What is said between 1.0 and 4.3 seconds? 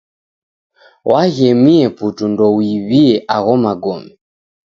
Waghemie putu ndouiw'ie agho magome.